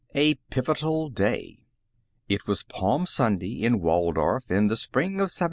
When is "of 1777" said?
5.21-5.39